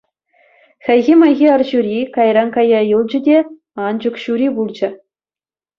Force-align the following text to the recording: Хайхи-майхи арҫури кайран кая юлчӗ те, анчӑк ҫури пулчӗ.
Хайхи-майхи 0.87 1.47
арҫури 1.57 1.93
кайран 2.15 2.49
кая 2.59 2.81
юлчӗ 2.97 3.19
те, 3.29 3.37
анчӑк 3.87 4.15
ҫури 4.27 4.47
пулчӗ. 4.59 4.89